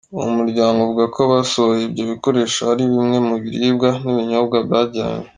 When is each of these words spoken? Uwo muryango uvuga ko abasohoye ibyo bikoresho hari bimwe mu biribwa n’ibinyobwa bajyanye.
Uwo 0.15 0.27
muryango 0.37 0.77
uvuga 0.81 1.03
ko 1.13 1.17
abasohoye 1.27 1.81
ibyo 1.87 2.03
bikoresho 2.11 2.59
hari 2.69 2.83
bimwe 2.93 3.17
mu 3.27 3.35
biribwa 3.43 3.89
n’ibinyobwa 4.03 4.57
bajyanye. 4.71 5.27